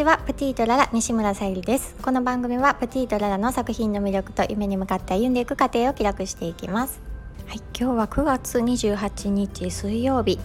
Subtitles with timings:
[0.00, 1.94] ちはプティートララ西村さゆりです。
[2.00, 7.02] この番組はプティートララの作品の魅力と夢に向かって歩んでいく過程を記録していきます。
[7.46, 10.40] はい今日は9月28日水曜日、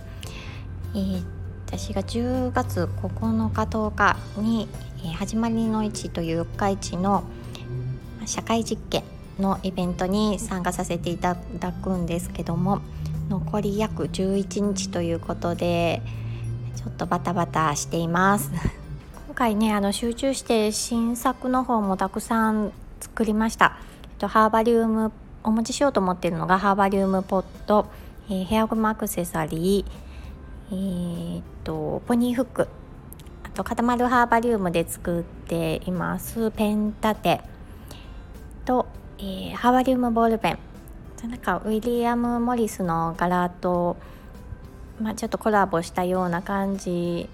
[0.93, 1.23] えー、
[1.67, 4.67] 私が10月9日10日に、
[4.97, 7.23] えー、始まりの市という四日市の
[8.25, 9.03] 社会実験
[9.39, 12.81] のイベントに参加させていただくんですけども
[13.29, 16.01] 残り約11日ということで
[16.75, 18.51] ちょっとバタバタしています。
[19.35, 22.71] 回ねあの集中して新作の方もたくさん
[23.01, 25.11] 作りました、えっと、ハーバリウム
[25.43, 27.87] お持ちしようと思っているのがハーバリウムポット、
[28.29, 32.67] えー、ヘアゴムアクセサリー、えー、っとポニーフック。
[33.43, 37.41] あと固まるハーバリウムで作っていますペン立て。
[38.63, 38.87] と、
[39.19, 40.59] えー、ハーバリウムボールペン。
[41.27, 43.97] なんかウィリアム・モリスの柄と、
[45.01, 47.29] まあ、ちょっとコラボしたような感じ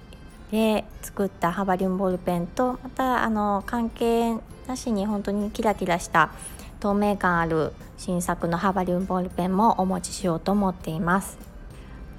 [0.52, 4.36] で作ったハバリウムボールペンとまたあの関係
[4.68, 6.32] なしに本当にキラキラした
[6.80, 11.38] 透明感ある新作のハバリウムボールペンもお持ちしようと思っています。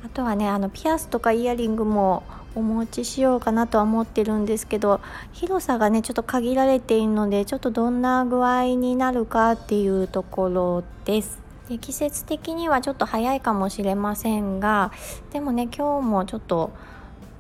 [0.05, 5.01] あとはねあのピアスとかイヤリングもお持ちしようかなとは思ってるんですけど
[5.33, 11.41] 広さがねちょっと限られているのでちょっとどんな具合になるかっていうところです。
[11.69, 14.91] で季節的にはちょっと早いかもしれませんが
[15.33, 16.73] でもね今日もちょっと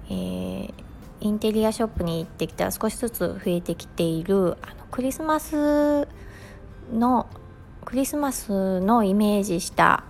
[0.08, 0.72] えー、
[1.20, 6.08] インテリアショップに行ってきたら少しずつ増えてきているあのクリスマス
[6.92, 7.26] の
[7.84, 10.04] クリスマスのイメージした、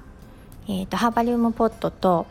[0.67, 2.27] えーと、ハーバリウムポットと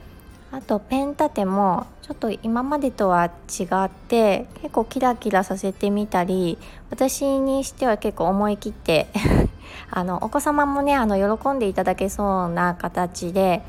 [0.52, 6.58] あとペン立てもちょっと今までとは違って結構キラキラさせてみたり
[6.90, 9.08] 私にしては結構思い切って
[9.90, 13.62] あのお子様もねあの喜んでいただけそうな形で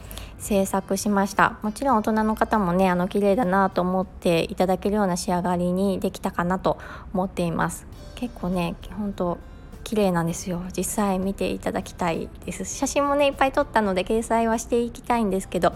[0.42, 1.56] 制作しました。
[1.62, 6.78] もちろん大人の方もねあの綺麗だなと思っていただけるような仕上がりにできたかなと
[7.14, 7.86] 思っています。
[8.16, 9.38] 結構ね本当
[9.84, 10.60] 綺麗なんですよ。
[10.76, 12.64] 実際見ていただきたいです。
[12.64, 15.74] 写真もねいっぱい撮ったので掲載はしていきたいんですけど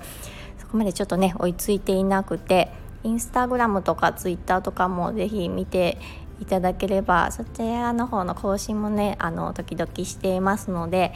[0.59, 2.73] そこまでちょっとね追いついていなくて
[3.05, 5.97] インスタグラムとかツイッターとかも是非見て
[6.41, 11.15] いただければそちらの方の更新もねあの時々していますので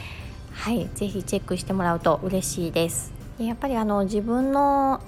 [0.52, 3.19] はい是非チェックしてもらうと嬉しいです。
[3.46, 5.00] やっぱりあの自分の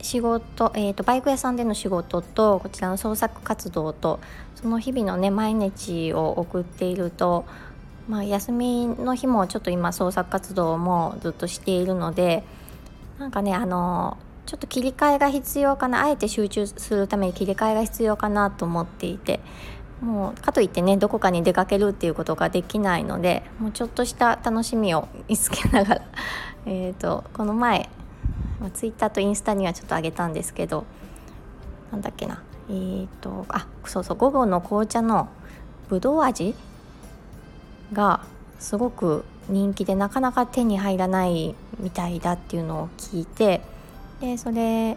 [0.00, 4.20] 仕事、えーと、バイク屋さんでの仕事とこちらの創作活動と
[4.56, 7.44] その日々のね毎日を送っていると、
[8.08, 12.42] まあ、休みの日もちょっと今創作活動もずっとしているので
[13.18, 19.40] なんかねあのちょっと切り替えが必要かなあえて集中するために切り替えが必要かなと思っていて
[20.00, 26.02] もうかといってねどこかに出かけるっていうことができないのでもうちょっとした楽しみを見つけながら
[26.66, 27.88] えとこの前、
[28.60, 30.84] まあ、ツイッターとインスタにはちょっとあげたんですけど
[31.90, 32.42] なんだっけな。
[32.68, 35.28] えーとあそうそう午後の紅茶の
[35.88, 36.54] ぶどう味
[37.92, 38.24] が
[38.58, 43.60] すごく人気でなかなか手に入らないみたいだっていうのを聞いて
[44.20, 44.96] でそれ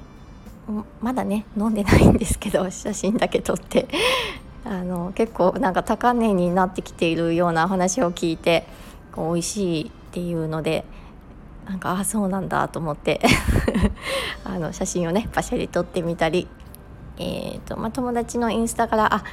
[1.02, 3.88] まだね飲んでないんですけど 写真だけ撮って
[4.64, 8.68] あの結構なんか高値になってきているような話を聞いて
[9.12, 10.86] こう美味しいっていうので
[11.66, 13.22] なんかあそうなんだと思って
[14.44, 16.48] あの写真をねパシャリ撮ってみたり、
[17.18, 19.24] えーとまあ、友達のインスタからあ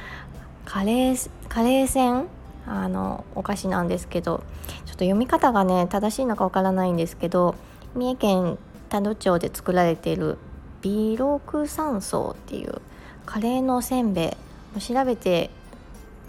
[0.65, 2.25] カレーカレー船
[2.65, 7.55] あのお菓子なんですけどちょっと読み方がね正しいのかわからないんですけど
[7.95, 8.57] 三重県
[8.89, 10.37] 多度町で作られている
[10.81, 12.81] ビロク山荘っていう
[13.25, 14.37] カレーのせんべ
[14.77, 15.49] い調べて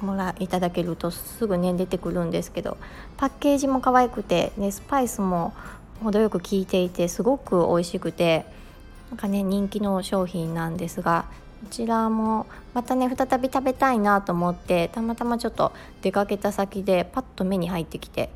[0.00, 2.76] もらいただけるとすぐね出てくるんですけど
[3.16, 5.54] パッケージも可愛くて、ね、スパイスも
[6.02, 8.44] 程よく効いていてすごく美味しくて
[9.10, 11.26] なんかね人気の商品なんですが
[11.62, 15.72] こちらもまたね再び食べたいなと思ってたまたまちょっと
[16.02, 18.28] 出かけた先でパッと目に入ってきて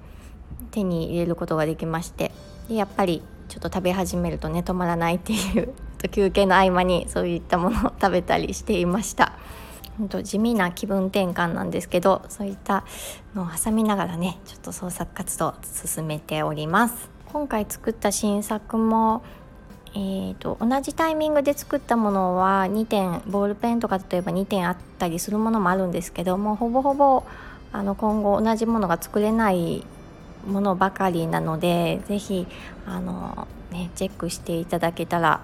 [0.71, 2.33] 手に入れることができまして
[2.69, 5.75] でやっぱりちょっと食べ始めるとね止まらないっていう
[6.11, 9.33] 休憩の合間にそういったものを 食べたりしていました。
[10.23, 12.85] 地味な気分転換なんですけどそういった
[13.35, 19.23] のを挟みながらねちょっと創作活動を進めております今回作った新作も
[19.95, 27.25] えーと、同じタイミングで作ったものは2点ボールペンとか例えば2点あったりするものもあるんですけどもほぼほぼ
[27.73, 29.85] あの今後同じものが作れない
[30.47, 32.47] ものばかりなので是非
[32.87, 35.43] あの、ね、チェックしていただけたら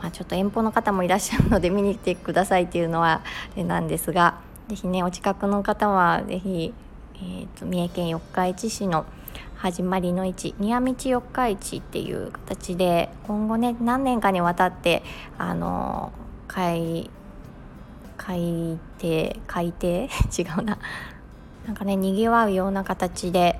[0.00, 3.22] まあ、ちょっと遠方の方もいらっしゃるので見に来てくださいっていうのは
[3.56, 6.74] なんですが是非ねお近くの方は是非、
[7.22, 9.06] えーと、三重県四日市市の
[9.56, 15.04] 始まりの位置宮道四日市っていう形で今後ね何年かにわたって
[15.38, 16.12] あの
[16.48, 17.08] 開
[18.16, 19.86] 海底海底
[20.36, 20.78] 違うな。
[21.66, 23.56] なんかねにぎわうような形で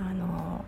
[0.00, 0.64] あの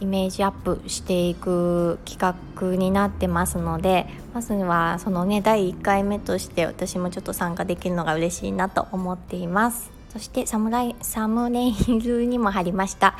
[0.00, 9.95] イメージアップしていく企画になってますのでまずはそのね第1回目として私もちょっと参加できるのが嬉しいなと思っています。
[10.16, 13.18] そしてサムライサムネイルにも貼りました、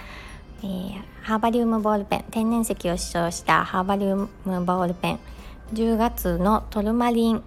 [0.62, 2.24] えー、ハーバリウムボールペン。
[2.30, 5.18] 天然石を使用したハーバリウムボールペン。
[5.74, 7.42] 10月のトルマリン。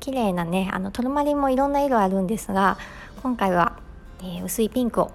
[0.00, 2.76] 綺麗なねあのトルマリンもいろんな色あるんですが
[3.22, 3.78] 今回は、
[4.20, 5.12] えー、薄いピンクを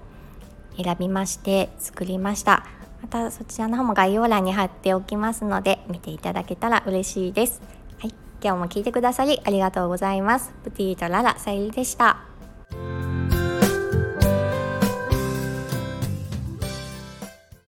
[0.82, 2.66] 選びまして作りました。
[3.02, 7.62] またそちらの方も概要欄に貼っておきますので見ていただけたら嬉しいです。
[7.98, 8.14] はい。
[8.42, 10.54] 今日も聞いてくださりありがとうございます。
[10.64, 12.29] プティとララさゆりでした。